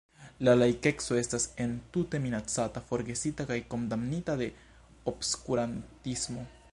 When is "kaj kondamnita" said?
3.53-4.39